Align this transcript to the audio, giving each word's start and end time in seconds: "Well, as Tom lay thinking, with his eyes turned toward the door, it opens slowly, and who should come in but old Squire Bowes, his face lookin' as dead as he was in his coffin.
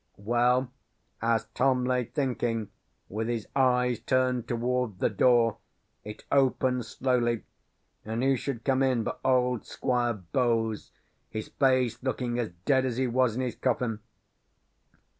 "Well, 0.17 0.71
as 1.21 1.45
Tom 1.53 1.83
lay 1.85 2.05
thinking, 2.05 2.71
with 3.07 3.27
his 3.27 3.47
eyes 3.55 3.99
turned 3.99 4.47
toward 4.47 4.97
the 4.97 5.11
door, 5.11 5.57
it 6.03 6.23
opens 6.31 6.87
slowly, 6.97 7.43
and 8.03 8.23
who 8.23 8.35
should 8.35 8.63
come 8.63 8.81
in 8.81 9.03
but 9.03 9.19
old 9.23 9.63
Squire 9.67 10.13
Bowes, 10.15 10.89
his 11.29 11.49
face 11.49 12.01
lookin' 12.01 12.39
as 12.39 12.49
dead 12.65 12.83
as 12.83 12.97
he 12.97 13.05
was 13.05 13.35
in 13.35 13.41
his 13.41 13.55
coffin. 13.55 13.99